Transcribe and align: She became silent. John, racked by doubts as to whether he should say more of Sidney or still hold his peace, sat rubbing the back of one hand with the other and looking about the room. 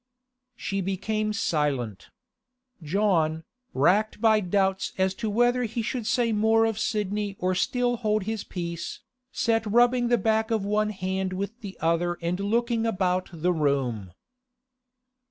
She 0.55 0.81
became 0.81 1.31
silent. 1.31 2.09
John, 2.81 3.43
racked 3.71 4.19
by 4.19 4.39
doubts 4.39 4.93
as 4.97 5.13
to 5.21 5.29
whether 5.29 5.65
he 5.65 5.83
should 5.83 6.07
say 6.07 6.31
more 6.31 6.65
of 6.65 6.79
Sidney 6.79 7.35
or 7.37 7.53
still 7.53 7.97
hold 7.97 8.23
his 8.23 8.43
peace, 8.43 9.01
sat 9.31 9.63
rubbing 9.67 10.07
the 10.07 10.17
back 10.17 10.49
of 10.49 10.65
one 10.65 10.89
hand 10.89 11.33
with 11.33 11.59
the 11.61 11.77
other 11.81 12.17
and 12.19 12.39
looking 12.39 12.87
about 12.87 13.29
the 13.31 13.53
room. 13.53 14.11